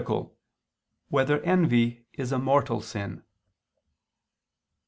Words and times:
3] 0.03 0.29
Whether 1.09 1.41
Envy 1.43 2.07
Is 2.13 2.31
a 2.31 2.39
Mortal 2.39 2.81
Sin? 2.81 3.21